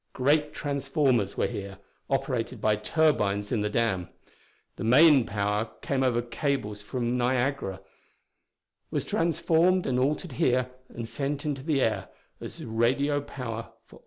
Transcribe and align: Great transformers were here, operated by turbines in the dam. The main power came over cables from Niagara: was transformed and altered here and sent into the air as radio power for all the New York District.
Great 0.13 0.51
transformers 0.51 1.37
were 1.37 1.45
here, 1.45 1.77
operated 2.09 2.59
by 2.59 2.75
turbines 2.75 3.51
in 3.51 3.61
the 3.61 3.69
dam. 3.69 4.09
The 4.77 4.83
main 4.83 5.27
power 5.27 5.69
came 5.83 6.01
over 6.01 6.23
cables 6.23 6.81
from 6.81 7.19
Niagara: 7.19 7.81
was 8.89 9.05
transformed 9.05 9.85
and 9.85 9.99
altered 9.99 10.31
here 10.31 10.71
and 10.89 11.07
sent 11.07 11.45
into 11.45 11.61
the 11.61 11.83
air 11.83 12.09
as 12.39 12.65
radio 12.65 13.21
power 13.21 13.25
for 13.27 13.37
all 13.37 13.51
the 13.51 13.59
New 13.59 13.59
York 13.59 13.77
District. 13.89 13.99